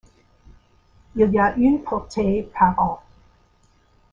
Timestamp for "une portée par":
1.57-2.79